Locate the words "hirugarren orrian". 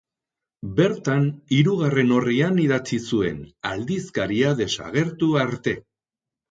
1.57-2.59